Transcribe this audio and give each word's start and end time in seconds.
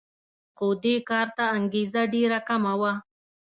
خو 0.57 0.67
دې 0.83 0.95
کار 1.09 1.27
ته 1.37 1.43
انګېزه 1.57 2.01
ډېره 2.13 2.39
کمه 2.47 2.73
وه 2.79 2.93